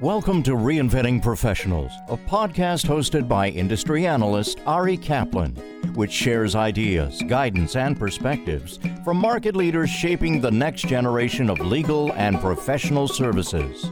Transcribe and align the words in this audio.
Welcome 0.00 0.42
to 0.42 0.56
Reinventing 0.56 1.22
Professionals, 1.22 1.92
a 2.08 2.16
podcast 2.16 2.84
hosted 2.84 3.28
by 3.28 3.50
industry 3.50 4.08
analyst 4.08 4.58
Ari 4.66 4.96
Kaplan, 4.96 5.54
which 5.94 6.10
shares 6.10 6.56
ideas, 6.56 7.22
guidance, 7.28 7.76
and 7.76 7.96
perspectives 7.96 8.80
from 9.04 9.18
market 9.18 9.54
leaders 9.54 9.88
shaping 9.88 10.40
the 10.40 10.50
next 10.50 10.88
generation 10.88 11.48
of 11.48 11.60
legal 11.60 12.12
and 12.14 12.40
professional 12.40 13.06
services. 13.06 13.88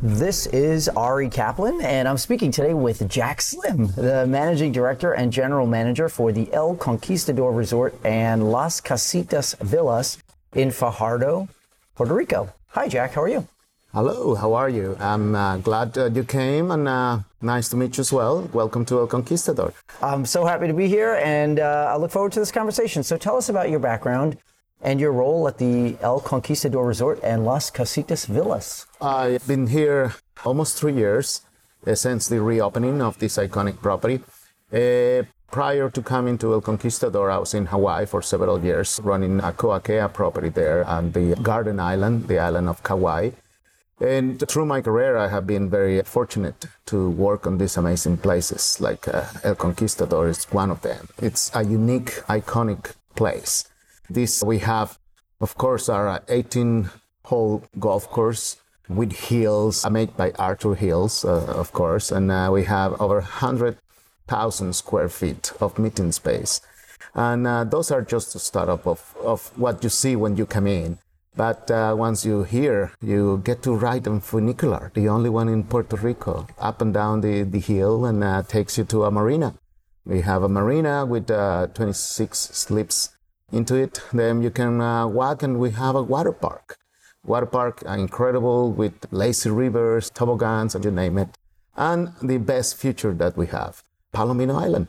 This 0.00 0.46
is 0.46 0.88
Ari 0.88 1.28
Kaplan, 1.28 1.82
and 1.82 2.08
I'm 2.08 2.16
speaking 2.16 2.50
today 2.50 2.72
with 2.72 3.06
Jack 3.06 3.42
Slim, 3.42 3.88
the 3.88 4.26
managing 4.26 4.72
director 4.72 5.12
and 5.12 5.30
general 5.30 5.66
manager 5.66 6.08
for 6.08 6.32
the 6.32 6.50
El 6.54 6.74
Conquistador 6.74 7.52
Resort 7.52 7.94
and 8.02 8.50
Las 8.50 8.80
Casitas 8.80 9.58
Villas 9.58 10.16
in 10.54 10.70
Fajardo, 10.70 11.50
Puerto 11.96 12.14
Rico. 12.14 12.48
Hi, 12.68 12.88
Jack. 12.88 13.12
How 13.12 13.22
are 13.22 13.28
you? 13.28 13.46
Hello, 13.94 14.34
how 14.34 14.54
are 14.54 14.70
you? 14.70 14.96
I'm 14.98 15.34
uh, 15.34 15.58
glad 15.58 15.98
uh, 15.98 16.06
you 16.06 16.24
came 16.24 16.70
and 16.70 16.88
uh, 16.88 17.18
nice 17.42 17.68
to 17.68 17.76
meet 17.76 17.98
you 17.98 18.00
as 18.00 18.10
well. 18.10 18.48
Welcome 18.54 18.86
to 18.86 19.00
El 19.00 19.06
Conquistador. 19.06 19.74
I'm 20.00 20.24
so 20.24 20.46
happy 20.46 20.66
to 20.66 20.72
be 20.72 20.88
here, 20.88 21.20
and 21.22 21.60
uh, 21.60 21.92
I 21.92 21.98
look 21.98 22.10
forward 22.10 22.32
to 22.32 22.40
this 22.40 22.50
conversation. 22.50 23.02
So, 23.02 23.18
tell 23.18 23.36
us 23.36 23.50
about 23.50 23.68
your 23.68 23.80
background 23.80 24.38
and 24.80 24.98
your 24.98 25.12
role 25.12 25.46
at 25.46 25.58
the 25.58 25.98
El 26.00 26.20
Conquistador 26.20 26.86
Resort 26.86 27.20
and 27.22 27.44
Las 27.44 27.70
Casitas 27.70 28.24
Villas. 28.24 28.86
I've 28.98 29.46
been 29.46 29.66
here 29.66 30.14
almost 30.42 30.78
three 30.78 30.94
years 30.94 31.42
uh, 31.86 31.94
since 31.94 32.28
the 32.28 32.40
reopening 32.40 33.02
of 33.02 33.18
this 33.18 33.36
iconic 33.36 33.82
property. 33.82 34.20
Uh, 34.72 35.24
prior 35.50 35.90
to 35.90 36.00
coming 36.00 36.38
to 36.38 36.54
El 36.54 36.62
Conquistador, 36.62 37.30
I 37.30 37.36
was 37.36 37.52
in 37.52 37.66
Hawaii 37.66 38.06
for 38.06 38.22
several 38.22 38.64
years, 38.64 38.98
running 39.04 39.40
a 39.40 39.52
Koa 39.52 39.82
Kea 39.82 40.08
property 40.08 40.48
there 40.48 40.82
on 40.86 41.12
the 41.12 41.36
Garden 41.42 41.78
Island, 41.78 42.28
the 42.28 42.38
island 42.38 42.70
of 42.70 42.82
Kauai. 42.82 43.32
And 44.02 44.42
through 44.48 44.66
my 44.66 44.80
career, 44.80 45.16
I 45.16 45.28
have 45.28 45.46
been 45.46 45.70
very 45.70 46.02
fortunate 46.02 46.66
to 46.86 47.08
work 47.08 47.46
on 47.46 47.58
these 47.58 47.76
amazing 47.76 48.16
places, 48.16 48.80
like 48.80 49.06
uh, 49.06 49.26
El 49.44 49.54
Conquistador 49.54 50.28
is 50.28 50.44
one 50.46 50.72
of 50.72 50.82
them. 50.82 51.08
It's 51.18 51.52
a 51.54 51.62
unique, 51.62 52.10
iconic 52.26 52.94
place. 53.14 53.64
This 54.10 54.42
we 54.42 54.58
have, 54.58 54.98
of 55.40 55.56
course, 55.56 55.88
our 55.88 56.20
18 56.28 56.90
hole 57.26 57.62
golf 57.78 58.10
course 58.10 58.56
with 58.88 59.12
hills 59.12 59.88
made 59.88 60.16
by 60.16 60.32
Arthur 60.32 60.74
Hills, 60.74 61.24
uh, 61.24 61.54
of 61.56 61.72
course, 61.72 62.10
and 62.10 62.32
uh, 62.32 62.50
we 62.52 62.64
have 62.64 63.00
over 63.00 63.20
100,000 63.20 64.74
square 64.74 65.08
feet 65.08 65.52
of 65.60 65.78
meeting 65.78 66.10
space. 66.10 66.60
And 67.14 67.46
uh, 67.46 67.62
those 67.62 67.92
are 67.92 68.02
just 68.02 68.34
a 68.34 68.40
startup 68.40 68.84
of, 68.84 69.14
of 69.22 69.56
what 69.56 69.84
you 69.84 69.90
see 69.90 70.16
when 70.16 70.36
you 70.36 70.44
come 70.44 70.66
in. 70.66 70.98
But 71.34 71.70
uh, 71.70 71.94
once 71.96 72.26
you 72.26 72.42
here, 72.42 72.92
you 73.00 73.40
get 73.42 73.62
to 73.62 73.74
ride 73.74 74.06
on 74.06 74.20
funicular, 74.20 74.92
the 74.94 75.08
only 75.08 75.30
one 75.30 75.48
in 75.48 75.64
Puerto 75.64 75.96
Rico, 75.96 76.46
up 76.58 76.82
and 76.82 76.92
down 76.92 77.22
the, 77.22 77.42
the 77.42 77.58
hill 77.58 78.04
and 78.04 78.22
uh, 78.22 78.42
takes 78.42 78.76
you 78.76 78.84
to 78.84 79.04
a 79.04 79.10
marina. 79.10 79.54
We 80.04 80.20
have 80.22 80.42
a 80.42 80.48
marina 80.48 81.06
with 81.06 81.30
uh, 81.30 81.68
26 81.68 82.38
slips 82.38 83.16
into 83.50 83.76
it. 83.76 84.02
Then 84.12 84.42
you 84.42 84.50
can 84.50 84.80
uh, 84.80 85.06
walk, 85.06 85.42
and 85.42 85.58
we 85.58 85.70
have 85.70 85.94
a 85.94 86.02
water 86.02 86.32
park. 86.32 86.76
Water 87.24 87.46
park, 87.46 87.82
uh, 87.86 87.92
incredible 87.92 88.70
with 88.70 89.06
lazy 89.10 89.48
rivers, 89.48 90.10
toboggans, 90.10 90.74
and 90.74 90.84
you 90.84 90.90
name 90.90 91.16
it. 91.16 91.30
And 91.76 92.12
the 92.20 92.38
best 92.38 92.76
feature 92.76 93.14
that 93.14 93.38
we 93.38 93.46
have, 93.46 93.82
Palomino 94.12 94.60
Island. 94.60 94.88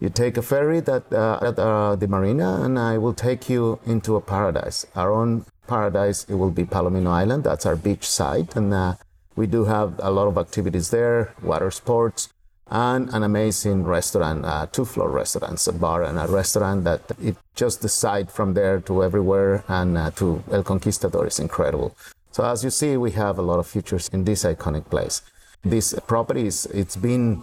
You 0.00 0.08
take 0.08 0.36
a 0.36 0.42
ferry 0.42 0.80
that 0.80 1.12
uh, 1.12 1.38
at 1.40 2.00
the 2.00 2.08
marina, 2.08 2.62
and 2.64 2.78
I 2.78 2.98
will 2.98 3.14
take 3.14 3.48
you 3.48 3.78
into 3.86 4.16
a 4.16 4.20
paradise. 4.20 4.86
Our 4.96 5.12
own 5.12 5.44
paradise. 5.66 6.24
It 6.28 6.34
will 6.34 6.50
be 6.50 6.64
Palomino 6.64 7.10
Island. 7.10 7.44
That's 7.44 7.66
our 7.66 7.76
beach 7.76 8.06
side, 8.06 8.56
and 8.56 8.72
uh, 8.72 8.94
we 9.36 9.46
do 9.46 9.64
have 9.64 9.94
a 9.98 10.10
lot 10.10 10.28
of 10.28 10.38
activities 10.38 10.90
there, 10.90 11.34
water 11.42 11.70
sports, 11.70 12.28
and 12.70 13.08
an 13.10 13.22
amazing 13.22 13.84
restaurant, 13.84 14.44
uh, 14.44 14.66
two-floor 14.66 15.10
restaurants, 15.10 15.66
a 15.66 15.72
bar 15.72 16.02
and 16.02 16.18
a 16.18 16.26
restaurant 16.26 16.84
that 16.84 17.02
it 17.22 17.36
just 17.54 17.82
the 17.82 17.88
side 17.88 18.30
from 18.30 18.54
there 18.54 18.80
to 18.80 19.02
everywhere 19.02 19.64
and 19.68 19.98
uh, 19.98 20.10
to 20.12 20.42
El 20.50 20.62
Conquistador 20.62 21.26
is 21.26 21.38
incredible. 21.38 21.94
So 22.30 22.44
as 22.44 22.64
you 22.64 22.70
see, 22.70 22.96
we 22.96 23.12
have 23.12 23.38
a 23.38 23.42
lot 23.42 23.58
of 23.58 23.66
features 23.66 24.08
in 24.08 24.24
this 24.24 24.44
iconic 24.44 24.88
place. 24.88 25.22
This 25.62 25.94
property 26.06 26.46
is, 26.46 26.66
it's 26.66 26.96
been 26.96 27.42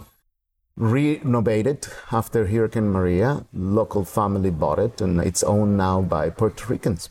renovated 0.76 1.86
after 2.10 2.46
Hurricane 2.46 2.90
Maria. 2.90 3.44
Local 3.52 4.04
family 4.04 4.50
bought 4.50 4.78
it 4.78 5.00
and 5.00 5.20
it's 5.20 5.42
owned 5.42 5.76
now 5.76 6.02
by 6.02 6.30
Puerto 6.30 6.66
Ricans 6.66 7.08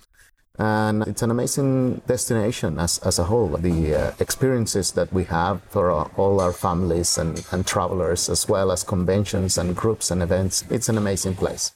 and 0.62 1.02
it's 1.08 1.24
an 1.24 1.32
amazing 1.32 2.04
destination 2.06 2.78
as, 2.78 3.00
as 3.00 3.18
a 3.18 3.24
whole. 3.24 3.48
The 3.58 3.96
uh, 3.96 4.12
experiences 4.20 4.92
that 4.92 5.12
we 5.12 5.24
have 5.24 5.64
for 5.64 5.90
all 5.92 6.40
our 6.40 6.54
families 6.54 7.18
and, 7.18 7.44
and 7.52 7.66
travelers, 7.66 8.30
as 8.30 8.48
well 8.48 8.72
as 8.72 8.84
conventions 8.84 9.58
and 9.58 9.76
groups 9.76 10.12
and 10.12 10.22
events, 10.22 10.64
it's 10.70 10.88
an 10.88 11.00
amazing 11.00 11.34
place. 11.34 11.72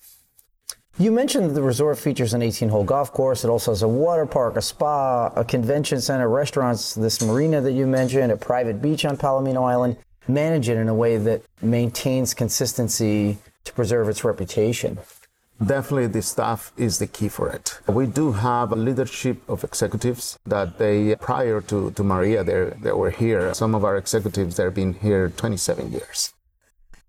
You 1.00 1.12
mentioned 1.12 1.50
that 1.50 1.54
the 1.54 1.64
resort 1.64 1.98
features 1.98 2.36
an 2.36 2.44
18 2.44 2.70
hole 2.70 2.84
golf 2.84 3.12
course. 3.12 3.44
It 3.44 3.50
also 3.50 3.72
has 3.72 3.82
a 3.82 3.88
water 3.88 4.28
park, 4.28 4.56
a 4.56 4.62
spa, 4.62 5.32
a 5.36 5.44
convention 5.44 6.00
center, 6.00 6.30
restaurants, 6.30 6.94
this 6.94 7.24
marina 7.24 7.62
that 7.62 7.74
you 7.74 7.88
mentioned, 7.88 8.32
a 8.32 8.38
private 8.38 8.84
beach 8.84 9.04
on 9.04 9.18
Palomino 9.18 9.68
Island. 9.68 9.98
Manage 10.28 10.70
it 10.70 10.78
in 10.78 10.90
a 10.90 10.94
way 10.94 11.18
that 11.18 11.42
maintains 11.60 12.36
consistency 12.36 13.40
to 13.64 13.74
preserve 13.74 14.10
its 14.10 14.24
reputation. 14.24 15.00
Definitely 15.64 16.08
the 16.08 16.22
staff 16.22 16.74
is 16.76 17.00
the 17.00 17.08
key 17.08 17.30
for 17.30 17.50
it. 17.50 17.80
We 17.88 18.08
do 18.08 18.34
have 18.34 18.74
a 18.74 18.76
leadership 18.76 19.42
of 19.48 19.64
executives 19.64 20.38
that 20.46 20.78
they, 20.78 21.16
prior 21.16 21.62
to, 21.62 21.92
to 21.92 22.04
Maria, 22.04 22.44
they, 22.44 22.92
were 22.92 23.10
here. 23.10 23.54
Some 23.54 23.74
of 23.74 23.86
our 23.86 23.96
executives, 23.96 24.58
they've 24.58 24.74
been 24.74 24.96
here 24.96 25.30
27 25.30 25.94
years. 25.94 26.34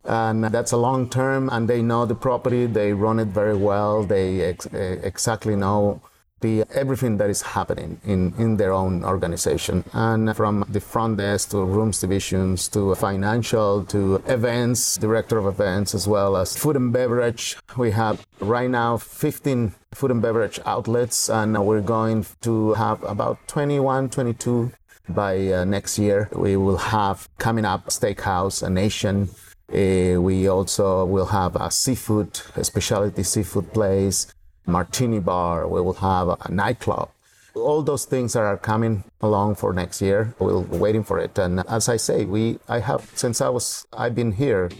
And 0.04 0.44
that's 0.44 0.70
a 0.70 0.76
long 0.76 1.10
term, 1.10 1.48
and 1.50 1.68
they 1.68 1.82
know 1.82 2.06
the 2.06 2.14
property, 2.14 2.66
they 2.66 2.92
run 2.92 3.18
it 3.18 3.28
very 3.28 3.56
well, 3.56 4.04
they 4.04 4.40
ex- 4.42 4.72
eh, 4.72 4.98
exactly 5.02 5.56
know 5.56 6.00
the 6.40 6.64
everything 6.74 7.16
that 7.16 7.30
is 7.30 7.42
happening 7.42 8.00
in, 8.04 8.34
in 8.38 8.56
their 8.56 8.72
own 8.72 9.04
organization. 9.04 9.84
And 9.92 10.36
from 10.36 10.64
the 10.68 10.80
front 10.80 11.16
desk 11.16 11.50
to 11.50 11.64
rooms 11.64 12.00
divisions 12.00 12.68
to 12.68 12.94
financial 12.94 13.84
to 13.86 14.16
events, 14.26 14.96
director 14.96 15.38
of 15.38 15.46
events, 15.46 15.94
as 15.94 16.06
well 16.06 16.36
as 16.36 16.56
food 16.56 16.76
and 16.76 16.92
beverage. 16.92 17.56
We 17.76 17.90
have 17.92 18.26
right 18.40 18.68
now 18.68 18.98
15 18.98 19.74
food 19.94 20.10
and 20.10 20.20
beverage 20.20 20.60
outlets, 20.66 21.30
and 21.30 21.64
we're 21.64 21.80
going 21.80 22.26
to 22.42 22.74
have 22.74 23.02
about 23.04 23.38
21, 23.48 24.10
22 24.10 24.72
by 25.08 25.52
uh, 25.52 25.64
next 25.64 25.98
year. 25.98 26.28
We 26.32 26.56
will 26.56 26.76
have 26.76 27.28
coming 27.38 27.64
up 27.64 27.86
steakhouse, 27.86 28.62
a 28.62 28.68
nation. 28.68 29.30
Uh, 29.72 30.20
we 30.20 30.48
also 30.48 31.04
will 31.06 31.26
have 31.26 31.56
a 31.56 31.70
seafood, 31.70 32.40
a 32.54 32.62
specialty 32.62 33.22
seafood 33.22 33.72
place 33.72 34.26
martini 34.66 35.20
bar, 35.20 35.66
we 35.68 35.80
will 35.80 35.94
have 35.94 36.28
a 36.28 36.50
nightclub. 36.50 37.10
All 37.54 37.82
those 37.82 38.04
things 38.04 38.34
that 38.34 38.40
are 38.40 38.58
coming 38.58 39.04
along 39.22 39.54
for 39.54 39.72
next 39.72 40.02
year. 40.02 40.34
We're 40.38 40.58
waiting 40.58 41.04
for 41.04 41.18
it. 41.18 41.38
And 41.38 41.60
as 41.68 41.88
I 41.88 41.96
say, 41.96 42.24
we 42.24 42.58
I 42.68 42.80
have 42.80 43.10
since 43.14 43.40
I 43.40 43.48
was 43.48 43.86
I've 43.92 44.14
been 44.14 44.32
here, 44.32 44.70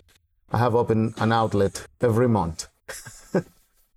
I 0.52 0.58
have 0.58 0.74
opened 0.74 1.14
an 1.18 1.32
outlet 1.32 1.86
every 2.00 2.28
month. 2.28 2.68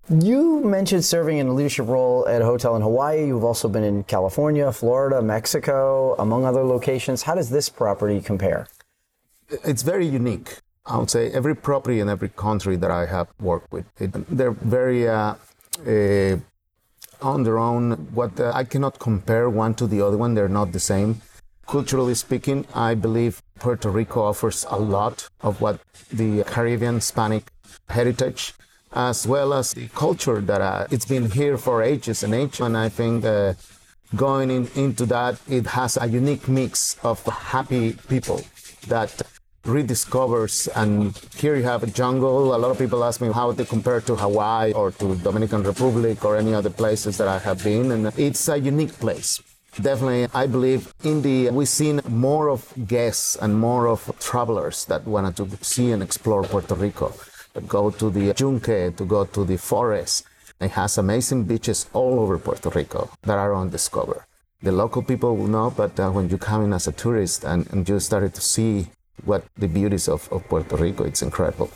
You 0.09 0.61
mentioned 0.61 1.05
serving 1.05 1.37
in 1.37 1.47
a 1.49 1.53
leadership 1.53 1.87
role 1.87 2.27
at 2.27 2.41
a 2.41 2.45
hotel 2.45 2.75
in 2.75 2.81
Hawaii. 2.81 3.27
You've 3.27 3.43
also 3.43 3.69
been 3.69 3.83
in 3.83 4.03
California, 4.05 4.71
Florida, 4.71 5.21
Mexico, 5.21 6.15
among 6.17 6.45
other 6.45 6.63
locations. 6.63 7.21
How 7.21 7.35
does 7.35 7.51
this 7.51 7.69
property 7.69 8.19
compare? 8.19 8.67
It's 9.63 9.83
very 9.83 10.07
unique. 10.07 10.57
I 10.83 10.97
would 10.97 11.11
say 11.11 11.29
every 11.31 11.55
property 11.55 11.99
in 11.99 12.09
every 12.09 12.29
country 12.29 12.75
that 12.77 12.89
I 12.89 13.05
have 13.05 13.27
worked 13.39 13.71
with, 13.71 13.85
it, 14.01 14.11
they're 14.35 14.49
very 14.49 15.07
uh, 15.07 15.35
uh, 15.87 16.37
on 17.21 17.43
their 17.43 17.57
own. 17.57 17.91
What 18.13 18.39
uh, 18.39 18.51
I 18.53 18.63
cannot 18.63 18.99
compare 18.99 19.49
one 19.49 19.73
to 19.75 19.87
the 19.87 20.01
other 20.01 20.17
one; 20.17 20.33
they're 20.33 20.49
not 20.49 20.71
the 20.71 20.79
same. 20.79 21.21
Culturally 21.67 22.15
speaking, 22.15 22.65
I 22.73 22.95
believe 22.95 23.41
Puerto 23.59 23.89
Rico 23.89 24.23
offers 24.23 24.65
a 24.69 24.79
lot 24.79 25.29
of 25.41 25.61
what 25.61 25.79
the 26.11 26.43
Caribbean 26.43 26.95
Hispanic 26.95 27.51
heritage, 27.89 28.53
as 28.93 29.27
well 29.27 29.53
as 29.53 29.73
the 29.73 29.87
culture 29.89 30.41
that 30.41 30.61
uh, 30.61 30.87
it's 30.89 31.05
been 31.05 31.29
here 31.29 31.57
for 31.57 31.83
ages 31.83 32.23
and 32.23 32.33
ages. 32.33 32.61
And 32.61 32.75
I 32.75 32.89
think 32.89 33.23
going 34.15 34.49
in, 34.49 34.67
into 34.75 35.05
that, 35.05 35.39
it 35.47 35.67
has 35.67 35.97
a 35.97 36.07
unique 36.07 36.47
mix 36.47 36.97
of 37.03 37.23
happy 37.25 37.93
people 38.07 38.41
that 38.87 39.21
rediscovers 39.63 40.67
and 40.75 41.17
here 41.35 41.55
you 41.55 41.63
have 41.63 41.83
a 41.83 41.87
jungle. 41.87 42.55
A 42.55 42.57
lot 42.57 42.71
of 42.71 42.77
people 42.77 43.03
ask 43.03 43.21
me 43.21 43.31
how 43.31 43.51
they 43.51 43.65
compare 43.65 44.01
to 44.01 44.15
hawaii 44.15 44.71
or 44.73 44.91
to 44.91 45.15
dominican 45.17 45.63
republic 45.63 46.23
or 46.23 46.37
any 46.37 46.53
other 46.53 46.69
places 46.69 47.17
that 47.17 47.27
i 47.27 47.37
have 47.37 47.63
been 47.63 47.91
and 47.91 48.07
it's 48.17 48.47
a 48.47 48.57
unique 48.57 48.93
place. 48.99 49.41
Definitely 49.81 50.27
i 50.33 50.47
believe 50.47 50.93
in 51.03 51.21
the 51.21 51.49
we've 51.49 51.67
seen 51.67 52.01
more 52.07 52.49
of 52.49 52.73
guests 52.87 53.35
and 53.35 53.59
more 53.59 53.87
of 53.87 53.99
travelers 54.19 54.85
that 54.85 55.05
wanted 55.05 55.35
to 55.37 55.45
see 55.61 55.91
and 55.91 56.01
explore 56.01 56.43
puerto 56.43 56.75
rico. 56.75 57.13
Go 57.67 57.89
to 57.89 58.09
the 58.09 58.33
yunque 58.37 58.95
to 58.97 59.05
go 59.05 59.25
to 59.25 59.43
the 59.43 59.57
forest. 59.57 60.25
It 60.61 60.71
has 60.71 60.97
amazing 60.97 61.43
beaches 61.45 61.87
all 61.93 62.19
over 62.19 62.37
puerto 62.37 62.69
rico 62.69 63.09
that 63.23 63.37
are 63.37 63.55
undiscovered. 63.55 64.23
The 64.61 64.73
local 64.73 65.01
people 65.01 65.37
will 65.37 65.47
know, 65.47 65.69
but 65.71 65.97
uh, 65.97 66.11
when 66.11 66.29
you 66.29 66.37
come 66.37 66.65
in 66.65 66.73
as 66.73 66.85
a 66.85 66.91
tourist 66.91 67.45
and, 67.45 67.65
and 67.71 67.87
you 67.87 67.97
started 68.01 68.33
to 68.33 68.41
see 68.41 68.87
what 69.25 69.45
the 69.57 69.67
beauties 69.67 70.07
of, 70.07 70.31
of 70.31 70.47
Puerto 70.47 70.75
Rico, 70.75 71.03
it's 71.03 71.21
incredible. 71.21 71.69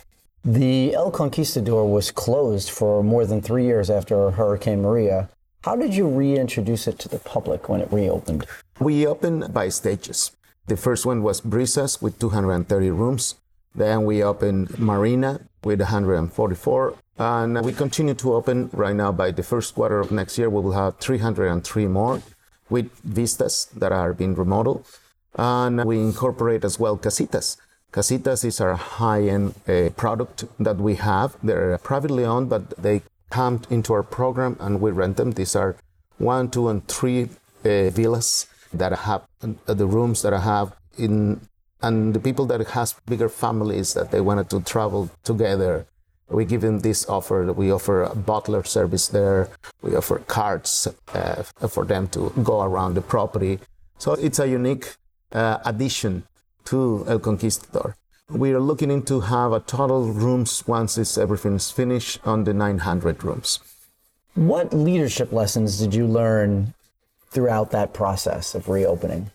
The 0.45 0.93
El 0.93 1.11
Conquistador 1.11 1.89
was 1.89 2.11
closed 2.11 2.69
for 2.69 3.01
more 3.01 3.25
than 3.25 3.41
three 3.41 3.65
years 3.65 3.89
after 3.89 4.31
Hurricane 4.31 4.81
Maria. 4.81 5.29
How 5.63 5.77
did 5.77 5.95
you 5.95 6.07
reintroduce 6.07 6.87
it 6.87 6.99
to 6.99 7.07
the 7.07 7.19
public 7.19 7.69
when 7.69 7.79
it 7.79 7.91
reopened? 7.91 8.45
We 8.79 9.07
opened 9.07 9.53
by 9.53 9.69
stages. 9.69 10.31
The 10.67 10.75
first 10.75 11.05
one 11.05 11.23
was 11.23 11.39
Brisas 11.39 12.01
with 12.01 12.19
230 12.19 12.89
rooms. 12.91 13.35
Then 13.73 14.03
we 14.03 14.21
opened 14.23 14.77
Marina 14.77 15.41
with 15.63 15.79
144. 15.79 16.95
And 17.17 17.63
we 17.63 17.71
continue 17.71 18.13
to 18.15 18.33
open 18.33 18.69
right 18.73 18.95
now 18.95 19.11
by 19.11 19.31
the 19.31 19.43
first 19.43 19.75
quarter 19.75 19.99
of 19.99 20.11
next 20.11 20.37
year. 20.37 20.49
We 20.49 20.61
will 20.61 20.73
have 20.73 20.97
303 20.97 21.87
more 21.87 22.21
with 22.69 22.91
vistas 23.03 23.67
that 23.75 23.91
are 23.91 24.13
being 24.13 24.35
remodeled. 24.35 24.85
And 25.35 25.83
we 25.83 25.99
incorporate 25.99 26.63
as 26.63 26.79
well 26.79 26.97
casitas. 26.97 27.57
Casitas 27.91 28.43
is 28.43 28.59
our 28.59 28.75
high-end 28.75 29.53
uh, 29.67 29.89
product 29.95 30.45
that 30.59 30.77
we 30.77 30.95
have. 30.95 31.37
They're 31.43 31.77
privately 31.77 32.25
owned, 32.25 32.49
but 32.49 32.69
they 32.81 33.03
come 33.29 33.61
into 33.69 33.93
our 33.93 34.03
program 34.03 34.57
and 34.59 34.81
we 34.81 34.91
rent 34.91 35.17
them. 35.17 35.31
These 35.31 35.55
are 35.55 35.75
one, 36.17 36.49
two, 36.49 36.69
and 36.69 36.87
three 36.87 37.29
uh, 37.65 37.89
villas 37.89 38.47
that 38.73 38.91
have 38.91 39.21
uh, 39.41 39.73
the 39.73 39.85
rooms 39.85 40.21
that 40.23 40.33
I 40.33 40.39
have 40.39 40.75
in, 40.97 41.41
and 41.81 42.13
the 42.13 42.19
people 42.19 42.45
that 42.47 42.65
has 42.69 42.95
bigger 43.05 43.29
families 43.29 43.93
that 43.93 44.11
they 44.11 44.21
wanted 44.21 44.49
to 44.51 44.61
travel 44.61 45.09
together. 45.23 45.85
We 46.29 46.45
give 46.45 46.61
them 46.61 46.79
this 46.79 47.07
offer. 47.07 47.51
We 47.53 47.71
offer 47.71 48.03
a 48.03 48.15
butler 48.15 48.63
service 48.63 49.07
there. 49.07 49.49
We 49.81 49.95
offer 49.95 50.19
carts 50.19 50.87
uh, 51.13 51.43
for 51.67 51.85
them 51.85 52.07
to 52.09 52.31
go 52.43 52.61
around 52.63 52.95
the 52.95 53.01
property. 53.01 53.59
So 53.99 54.13
it's 54.13 54.39
a 54.39 54.47
unique 54.47 54.95
uh, 55.33 55.59
addition 55.65 56.23
to 56.65 57.05
El 57.07 57.19
Conquistador. 57.19 57.95
We 58.29 58.53
are 58.53 58.59
looking 58.59 58.89
into 58.89 59.21
have 59.21 59.51
a 59.51 59.59
total 59.59 60.11
rooms 60.11 60.63
once 60.65 60.95
this 60.95 61.17
everything 61.17 61.55
is 61.55 61.71
finished 61.71 62.19
on 62.25 62.45
the 62.45 62.53
900 62.53 63.23
rooms. 63.23 63.59
What 64.35 64.73
leadership 64.73 65.31
lessons 65.31 65.77
did 65.79 65.93
you 65.93 66.07
learn 66.07 66.73
throughout 67.29 67.71
that 67.71 67.93
process 67.93 68.55
of 68.55 68.69
reopening? 68.69 69.31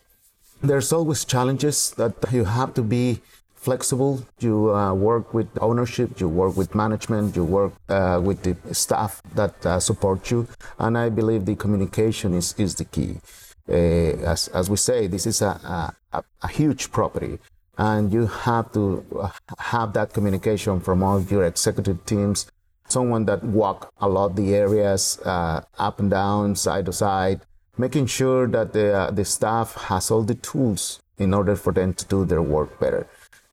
There's 0.62 0.92
always 0.92 1.24
challenges 1.24 1.92
that 1.92 2.14
you 2.32 2.44
have 2.44 2.74
to 2.74 2.82
be 2.82 3.20
flexible. 3.54 4.26
You 4.40 4.74
uh, 4.74 4.94
work 4.94 5.34
with 5.34 5.48
ownership, 5.60 6.20
you 6.20 6.28
work 6.28 6.56
with 6.56 6.74
management, 6.74 7.36
you 7.36 7.44
work 7.44 7.74
uh, 7.88 8.20
with 8.22 8.42
the 8.42 8.56
staff 8.74 9.22
that 9.34 9.54
uh, 9.64 9.78
support 9.78 10.30
you, 10.30 10.48
and 10.78 10.96
I 10.98 11.10
believe 11.10 11.44
the 11.44 11.54
communication 11.54 12.34
is, 12.34 12.54
is 12.58 12.74
the 12.74 12.84
key. 12.84 13.20
Uh, 13.68 14.16
as, 14.24 14.48
as 14.48 14.70
we 14.70 14.76
say, 14.76 15.06
this 15.06 15.26
is 15.26 15.42
a, 15.42 15.92
a, 16.12 16.24
a, 16.42 16.48
huge 16.48 16.90
property, 16.90 17.38
and 17.76 18.12
you 18.12 18.26
have 18.26 18.72
to 18.72 19.04
uh, 19.20 19.28
have 19.58 19.92
that 19.92 20.14
communication 20.14 20.80
from 20.80 21.02
all 21.02 21.20
your 21.20 21.44
executive 21.44 22.04
teams. 22.06 22.50
Someone 22.88 23.26
that 23.26 23.44
walk 23.44 23.92
a 24.00 24.08
lot 24.08 24.36
the 24.36 24.54
areas 24.54 25.18
uh, 25.26 25.60
up 25.78 26.00
and 26.00 26.10
down, 26.10 26.56
side 26.56 26.86
to 26.86 26.94
side, 26.94 27.42
making 27.76 28.06
sure 28.06 28.46
that 28.46 28.72
the, 28.72 28.94
uh, 28.94 29.10
the 29.10 29.24
staff 29.24 29.74
has 29.74 30.10
all 30.10 30.22
the 30.22 30.34
tools 30.34 31.00
in 31.18 31.34
order 31.34 31.54
for 31.54 31.72
them 31.72 31.92
to 31.92 32.06
do 32.06 32.24
their 32.24 32.40
work 32.40 32.80
better. 32.80 33.06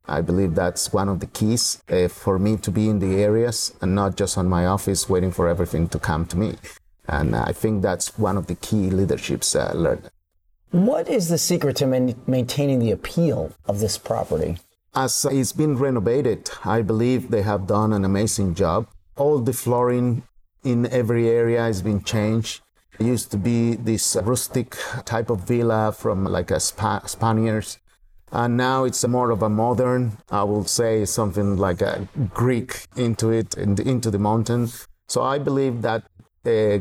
I 0.08 0.22
believe 0.22 0.56
that's 0.56 0.94
one 0.94 1.10
of 1.10 1.20
the 1.20 1.28
keys 1.28 1.82
uh, 1.90 2.08
for 2.08 2.40
me 2.40 2.58
to 2.58 2.72
be 2.72 2.88
in 2.90 3.00
the 3.00 3.16
areas 3.22 3.74
and 3.82 3.96
not 3.96 4.16
just 4.16 4.38
on 4.38 4.48
my 4.48 4.66
office 4.66 5.10
waiting 5.10 5.32
for 5.32 5.50
everything 5.50 5.90
to 5.90 6.00
come 6.00 6.26
to 6.28 6.38
me. 6.38 6.56
And 7.08 7.36
I 7.36 7.52
think 7.52 7.82
that's 7.82 8.18
one 8.18 8.38
of 8.38 8.48
the 8.48 8.56
key 8.56 8.90
leaderships 8.90 9.56
uh, 9.56 9.72
learned. 9.76 10.10
What 10.72 11.08
is 11.08 11.30
the 11.30 11.38
secret 11.38 11.78
to 11.78 11.88
man- 11.88 12.16
maintaining 12.28 12.80
the 12.80 12.92
appeal 12.92 13.54
of 13.66 13.80
this 13.80 13.98
property? 13.98 14.58
As 14.94 15.26
it's 15.26 15.52
been 15.52 15.78
renovated, 15.78 16.50
I 16.64 16.82
believe 16.82 17.30
they 17.30 17.44
have 17.44 17.68
done 17.68 17.94
an 17.94 18.06
amazing 18.06 18.56
job. 18.56 18.88
All 19.16 19.40
the 19.40 19.54
flooring 19.54 20.24
in 20.64 20.88
every 20.88 21.30
area 21.30 21.62
has 21.62 21.82
been 21.82 22.04
changed. 22.04 22.62
It 23.00 23.06
used 23.06 23.30
to 23.32 23.38
be 23.38 23.76
this 23.76 24.16
rustic 24.24 24.76
type 25.06 25.30
of 25.30 25.42
villa 25.48 25.92
from 25.92 26.24
like 26.24 26.50
a 26.50 26.60
Sp- 26.60 27.06
Spaniards. 27.08 27.78
And 28.32 28.58
now 28.58 28.84
it's 28.84 29.06
more 29.08 29.32
of 29.32 29.44
a 29.44 29.50
modern, 29.50 30.18
I 30.30 30.44
will 30.44 30.66
say 30.66 31.06
something 31.06 31.58
like 31.58 31.82
a 31.82 32.08
Greek 32.34 32.88
into 32.96 33.30
it, 33.30 33.56
into 33.56 34.12
the 34.12 34.20
mountain. 34.20 34.70
So 35.08 35.22
I 35.22 35.38
believe 35.40 35.84
that 35.84 36.04
uh, 36.46 36.80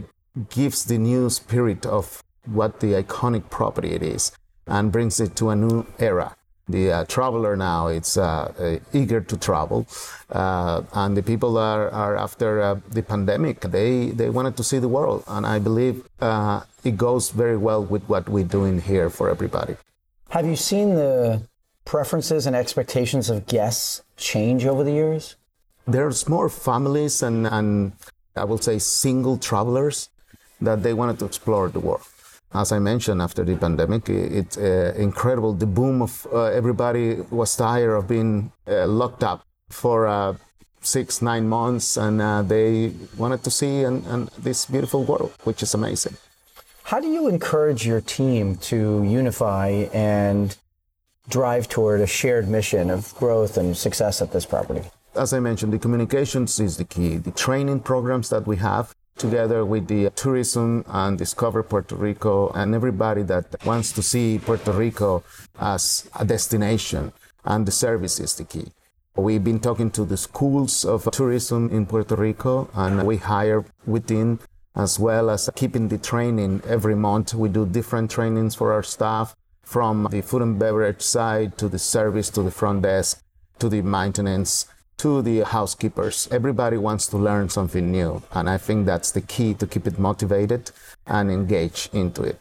gives 0.51 0.85
the 0.85 0.99
new 0.99 1.31
spirit 1.31 1.87
of 1.87 2.23
what 2.47 2.81
the 2.81 2.93
iconic 3.03 3.49
property 3.51 3.93
it 3.93 4.03
is 4.03 4.33
and 4.67 4.93
brings 4.93 5.21
it 5.21 5.37
to 5.37 5.51
a 5.51 5.57
new 5.57 5.87
era. 5.99 6.37
The 6.67 6.93
uh, 6.93 7.05
traveler 7.05 7.57
now 7.57 7.89
it's 7.89 8.17
uh, 8.17 8.53
uh, 8.59 8.79
eager 8.95 9.21
to 9.21 9.37
travel, 9.37 9.87
uh, 10.31 10.83
and 10.95 11.15
the 11.15 11.23
people 11.23 11.59
are, 11.59 11.91
are 11.91 12.17
after 12.17 12.63
uh, 12.63 12.81
the 12.89 13.03
pandemic. 13.03 13.61
They 13.61 14.07
they 14.07 14.31
wanted 14.31 14.57
to 14.57 14.65
see 14.65 14.79
the 14.79 14.89
world, 14.89 15.25
and 15.27 15.45
I 15.45 15.59
believe 15.59 16.09
uh, 16.21 16.63
it 16.83 16.97
goes 16.97 17.31
very 17.31 17.59
well 17.59 17.85
with 17.85 18.05
what 18.09 18.31
we're 18.31 18.49
doing 18.49 18.81
here 18.81 19.11
for 19.11 19.29
everybody. 19.29 19.77
Have 20.31 20.47
you 20.47 20.57
seen 20.57 20.95
the 20.95 21.43
preferences 21.85 22.47
and 22.47 22.57
expectations 22.57 23.29
of 23.29 23.47
guests 23.47 24.03
change 24.17 24.65
over 24.65 24.83
the 24.83 24.93
years? 24.93 25.37
There's 25.87 26.29
more 26.29 26.49
families 26.49 27.23
and, 27.23 27.47
and 27.47 27.93
I 28.35 28.45
will 28.45 28.59
say 28.59 28.79
single 28.79 29.37
travelers 29.37 30.09
that 30.61 30.83
they 30.83 30.95
wanted 30.95 31.19
to 31.19 31.25
explore 31.25 31.69
the 31.69 31.81
world. 31.81 32.03
As 32.53 32.71
I 32.71 32.79
mentioned, 32.79 33.21
after 33.21 33.45
the 33.45 33.57
pandemic, 33.57 34.09
it's 34.09 34.57
uh, 34.57 34.95
incredible. 34.97 35.55
The 35.55 35.67
boom 35.67 36.03
of 36.03 36.27
uh, 36.33 36.45
everybody 36.45 37.17
was 37.31 37.57
tired 37.57 37.95
of 37.97 38.07
being 38.07 38.53
uh, 38.69 38.87
locked 38.87 39.25
up 39.25 39.45
for 39.71 40.07
uh, 40.07 40.37
six, 40.81 41.21
nine 41.21 41.49
months, 41.49 41.97
and 41.97 42.23
uh, 42.23 42.43
they 42.43 42.93
wanted 43.17 43.43
to 43.43 43.51
see 43.51 43.83
and, 43.83 44.07
and 44.07 44.29
this 44.39 44.67
beautiful 44.67 45.03
world, 45.03 45.33
which 45.43 45.63
is 45.63 45.75
amazing. 45.75 46.17
How 46.85 47.01
do 47.01 47.09
you 47.09 47.29
encourage 47.29 47.87
your 47.87 48.01
team 48.01 48.57
to 48.71 49.03
unify 49.03 49.69
and 49.93 50.57
drive 51.29 51.69
toward 51.69 52.01
a 52.03 52.07
shared 52.07 52.49
mission 52.49 52.91
of 52.91 53.15
growth 53.17 53.57
and 53.57 53.77
success 53.77 54.23
at 54.23 54.33
this 54.33 54.47
property? 54.47 54.83
As 55.17 55.33
I 55.33 55.41
mentioned, 55.41 55.73
the 55.73 55.79
communications 55.79 56.61
is 56.61 56.77
the 56.77 56.85
key. 56.85 57.17
The 57.17 57.31
training 57.31 57.81
programs 57.81 58.29
that 58.29 58.47
we 58.47 58.59
have 58.59 58.95
together 59.25 59.65
with 59.65 59.89
the 59.89 60.11
tourism 60.11 60.85
and 60.87 61.17
discover 61.17 61.63
Puerto 61.63 61.95
Rico 61.95 62.51
and 62.51 62.75
everybody 62.75 63.23
that 63.23 63.47
wants 63.65 63.91
to 63.93 64.03
see 64.03 64.39
Puerto 64.39 64.71
Rico 64.71 65.23
as 65.59 66.11
a 66.21 66.27
destination 66.27 67.11
and 67.47 67.65
the 67.65 67.73
service 67.73 68.21
is 68.21 68.35
the 68.35 68.45
key. 68.45 68.67
We've 69.17 69.43
been 69.43 69.61
talking 69.61 69.91
to 69.93 70.05
the 70.05 70.19
schools 70.19 70.85
of 70.85 71.09
tourism 71.11 71.71
in 71.71 71.87
Puerto 71.87 72.17
Rico 72.17 72.69
and 72.75 73.07
we 73.07 73.17
hire 73.17 73.65
within 73.87 74.41
as 74.77 74.99
well 75.01 75.31
as 75.31 75.49
keeping 75.55 75.89
the 75.89 75.99
training 75.99 76.61
every 76.69 76.95
month. 76.95 77.33
We 77.33 77.49
do 77.49 77.65
different 77.65 78.11
trainings 78.11 78.55
for 78.55 78.75
our 78.75 78.83
staff 78.83 79.35
from 79.63 80.07
the 80.11 80.21
food 80.21 80.43
and 80.43 80.59
beverage 80.59 81.01
side 81.01 81.57
to 81.59 81.69
the 81.71 81.79
service 81.79 82.29
to 82.31 82.43
the 82.43 82.51
front 82.51 82.83
desk 82.83 83.23
to 83.59 83.71
the 83.71 83.81
maintenance 83.81 84.67
to 84.99 85.23
the 85.23 85.41
housekeepers. 85.45 86.29
Everybody 86.31 86.77
wants 86.77 87.07
to 87.09 87.17
learn 87.17 87.49
something 87.49 87.91
new, 87.91 88.23
and 88.33 88.49
I 88.49 88.59
think 88.59 88.87
that's 88.87 89.11
the 89.11 89.21
key 89.21 89.55
to 89.55 89.67
keep 89.67 89.87
it 89.87 89.99
motivated 89.99 90.71
and 91.07 91.31
engage 91.31 91.89
into 91.93 92.23
it. 92.23 92.39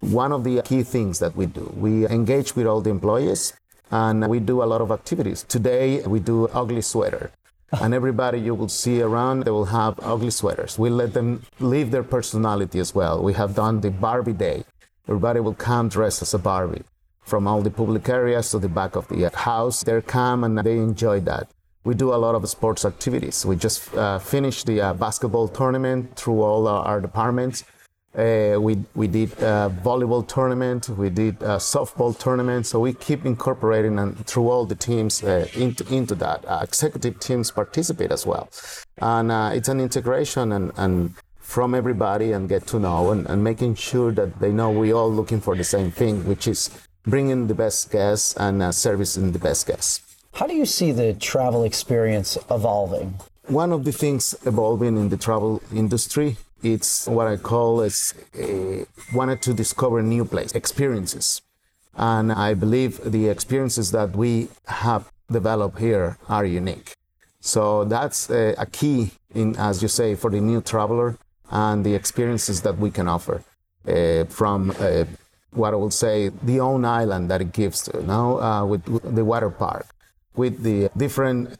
One 0.00 0.32
of 0.32 0.44
the 0.44 0.60
key 0.62 0.82
things 0.82 1.18
that 1.20 1.34
we 1.34 1.46
do, 1.46 1.72
we 1.76 2.06
engage 2.06 2.54
with 2.54 2.66
all 2.66 2.82
the 2.82 2.90
employees 2.90 3.54
and 3.90 4.28
we 4.28 4.38
do 4.38 4.62
a 4.62 4.68
lot 4.72 4.80
of 4.80 4.90
activities. 4.90 5.44
Today 5.44 6.02
we 6.02 6.20
do 6.20 6.48
ugly 6.48 6.82
sweater. 6.82 7.30
and 7.80 7.94
everybody 7.94 8.38
you 8.38 8.54
will 8.54 8.68
see 8.68 9.00
around, 9.00 9.44
they 9.44 9.50
will 9.50 9.72
have 9.80 9.98
ugly 10.02 10.30
sweaters. 10.30 10.78
We 10.78 10.90
let 10.90 11.14
them 11.14 11.42
live 11.58 11.90
their 11.90 12.02
personality 12.02 12.78
as 12.78 12.94
well. 12.94 13.22
We 13.22 13.32
have 13.32 13.54
done 13.54 13.80
the 13.80 13.90
Barbie 13.90 14.34
Day. 14.34 14.64
Everybody 15.08 15.40
will 15.40 15.54
come 15.54 15.88
dressed 15.88 16.22
as 16.22 16.34
a 16.34 16.38
Barbie. 16.38 16.84
From 17.22 17.48
all 17.48 17.62
the 17.62 17.70
public 17.70 18.08
areas 18.08 18.50
to 18.50 18.58
the 18.58 18.68
back 18.68 18.96
of 18.96 19.08
the 19.08 19.30
house, 19.30 19.82
they 19.82 20.00
come 20.02 20.44
and 20.44 20.58
they 20.58 20.76
enjoy 20.76 21.20
that 21.20 21.48
we 21.84 21.94
do 21.94 22.14
a 22.14 22.16
lot 22.16 22.34
of 22.34 22.48
sports 22.48 22.84
activities. 22.84 23.44
We 23.44 23.56
just 23.56 23.94
uh, 23.94 24.18
finished 24.18 24.66
the 24.66 24.80
uh, 24.80 24.94
basketball 24.94 25.48
tournament 25.48 26.16
through 26.16 26.40
all 26.42 26.66
our, 26.66 26.84
our 26.84 27.00
departments. 27.00 27.64
Uh, 28.16 28.56
we 28.60 28.78
we 28.94 29.08
did 29.08 29.32
a 29.42 29.74
volleyball 29.82 30.26
tournament. 30.26 30.88
We 30.88 31.10
did 31.10 31.40
softball 31.40 32.16
tournament. 32.16 32.64
So 32.64 32.78
we 32.78 32.92
keep 32.92 33.26
incorporating 33.26 33.98
and 33.98 34.24
through 34.26 34.50
all 34.50 34.64
the 34.66 34.76
teams 34.76 35.22
uh, 35.24 35.48
into 35.54 35.84
into 35.92 36.14
that. 36.16 36.44
Uh, 36.46 36.60
executive 36.62 37.18
teams 37.18 37.50
participate 37.50 38.12
as 38.12 38.24
well, 38.24 38.48
and 38.98 39.32
uh, 39.32 39.50
it's 39.52 39.68
an 39.68 39.80
integration 39.80 40.52
and 40.52 40.70
and 40.76 41.14
from 41.40 41.74
everybody 41.74 42.32
and 42.32 42.48
get 42.48 42.66
to 42.68 42.78
know 42.78 43.10
and, 43.10 43.26
and 43.26 43.42
making 43.44 43.74
sure 43.74 44.12
that 44.12 44.40
they 44.40 44.50
know 44.50 44.70
we're 44.70 44.94
all 44.94 45.12
looking 45.12 45.40
for 45.40 45.54
the 45.56 45.64
same 45.64 45.90
thing, 45.90 46.24
which 46.24 46.48
is 46.48 46.70
bringing 47.04 47.48
the 47.48 47.54
best 47.54 47.90
guests 47.90 48.34
and 48.36 48.74
servicing 48.74 49.32
the 49.32 49.38
best 49.38 49.66
guests. 49.66 50.03
How 50.34 50.46
do 50.46 50.54
you 50.54 50.66
see 50.66 50.90
the 50.92 51.14
travel 51.14 51.62
experience 51.64 52.36
evolving? 52.50 53.14
One 53.46 53.72
of 53.72 53.84
the 53.84 53.92
things 53.92 54.34
evolving 54.44 54.96
in 54.96 55.08
the 55.08 55.16
travel 55.16 55.62
industry 55.72 56.36
it's 56.64 57.06
what 57.06 57.26
I 57.26 57.36
call 57.36 57.82
is 57.82 58.14
uh, 58.34 58.84
wanted 59.12 59.42
to 59.42 59.52
discover 59.52 60.02
new 60.02 60.24
place 60.24 60.52
experiences, 60.52 61.42
and 61.94 62.32
I 62.32 62.54
believe 62.54 63.00
the 63.04 63.28
experiences 63.28 63.90
that 63.90 64.16
we 64.16 64.48
have 64.66 65.12
developed 65.30 65.78
here 65.78 66.16
are 66.28 66.46
unique. 66.46 66.94
So 67.40 67.84
that's 67.84 68.30
uh, 68.30 68.54
a 68.56 68.64
key 68.64 69.12
in, 69.34 69.56
as 69.56 69.82
you 69.82 69.88
say, 69.88 70.14
for 70.14 70.30
the 70.30 70.40
new 70.40 70.62
traveler 70.62 71.18
and 71.50 71.84
the 71.84 71.94
experiences 71.94 72.62
that 72.62 72.78
we 72.78 72.90
can 72.90 73.08
offer 73.08 73.44
uh, 73.86 74.24
from 74.24 74.70
uh, 74.80 75.04
what 75.50 75.74
I 75.74 75.76
will 75.76 75.90
say 75.90 76.30
the 76.42 76.60
own 76.60 76.86
island 76.86 77.30
that 77.30 77.42
it 77.42 77.52
gives 77.52 77.82
to 77.82 78.00
you 78.00 78.06
know 78.06 78.40
uh, 78.40 78.64
with, 78.64 78.88
with 78.88 79.14
the 79.14 79.24
water 79.24 79.50
park, 79.50 79.86
with 80.36 80.62
the 80.62 80.90
different 80.96 81.58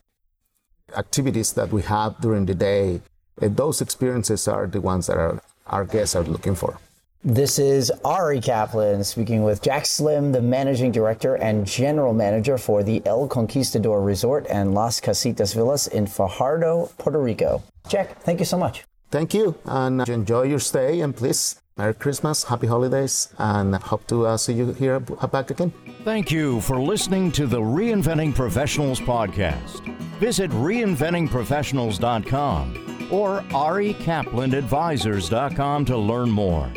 activities 0.96 1.52
that 1.54 1.72
we 1.72 1.82
have 1.82 2.20
during 2.20 2.46
the 2.46 2.54
day. 2.54 3.00
Uh, 3.40 3.48
those 3.48 3.80
experiences 3.80 4.46
are 4.48 4.66
the 4.66 4.80
ones 4.80 5.06
that 5.06 5.16
our, 5.16 5.42
our 5.66 5.84
guests 5.84 6.14
are 6.14 6.22
looking 6.22 6.54
for. 6.54 6.78
This 7.26 7.58
is 7.58 7.90
Ari 8.04 8.40
Kaplan 8.40 9.02
speaking 9.02 9.44
with 9.44 9.62
Jack 9.62 9.86
Slim, 9.86 10.32
the 10.32 10.42
managing 10.42 10.92
director 10.92 11.36
and 11.36 11.66
general 11.66 12.12
manager 12.12 12.58
for 12.58 12.82
the 12.82 13.00
El 13.06 13.28
Conquistador 13.28 14.04
Resort 14.04 14.46
and 14.50 14.74
Las 14.74 15.00
Casitas 15.00 15.54
Villas 15.54 15.86
in 15.86 16.06
Fajardo, 16.06 16.90
Puerto 16.98 17.18
Rico. 17.18 17.62
Jack, 17.88 18.20
thank 18.20 18.40
you 18.40 18.44
so 18.44 18.58
much. 18.58 18.84
Thank 19.10 19.32
you, 19.32 19.54
and 19.64 20.06
enjoy 20.06 20.42
your 20.42 20.58
stay. 20.58 21.00
And 21.00 21.16
please, 21.16 21.62
Merry 21.76 21.94
Christmas, 21.94 22.44
Happy 22.44 22.68
Holidays, 22.68 23.34
and 23.36 23.74
hope 23.74 24.06
to 24.06 24.26
uh, 24.26 24.36
see 24.36 24.52
you 24.52 24.72
here 24.74 25.00
back 25.00 25.50
again. 25.50 25.72
Thank 26.04 26.30
you 26.30 26.60
for 26.60 26.80
listening 26.80 27.32
to 27.32 27.48
the 27.48 27.60
Reinventing 27.60 28.32
Professionals 28.32 29.00
podcast. 29.00 29.84
Visit 30.20 30.52
reinventingprofessionals.com 30.52 33.08
or 33.10 33.40
arikaplanadvisors.com 33.40 35.84
to 35.84 35.96
learn 35.96 36.30
more. 36.30 36.70